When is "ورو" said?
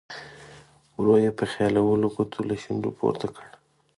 0.97-1.15